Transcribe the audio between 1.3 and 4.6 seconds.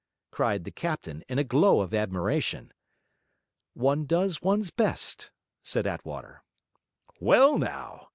a glow of admiration. 'One does